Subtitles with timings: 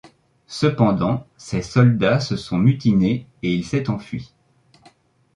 [0.47, 4.33] Cependant, ses soldats se sont mutinés et il s'est enfui.